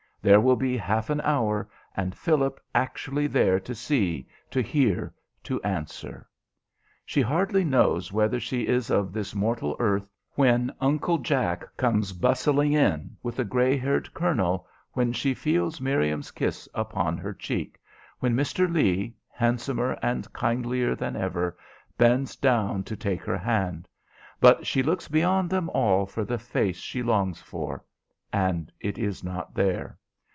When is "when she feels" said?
14.93-15.81